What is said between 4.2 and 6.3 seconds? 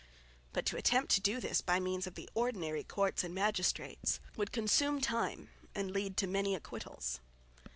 would consume time and lead to